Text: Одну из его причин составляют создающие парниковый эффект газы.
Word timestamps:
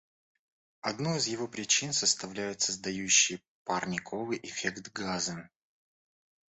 Одну 0.81 1.15
из 1.17 1.27
его 1.27 1.47
причин 1.47 1.93
составляют 1.93 2.59
создающие 2.61 3.39
парниковый 3.65 4.39
эффект 4.41 4.91
газы. 4.93 5.47